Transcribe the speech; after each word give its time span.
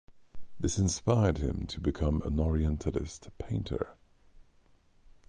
This 0.59 0.79
inspired 0.79 1.37
him 1.37 1.67
to 1.67 1.79
become 1.79 2.23
an 2.23 2.39
Orientalist 2.39 3.29
painter. 3.37 3.97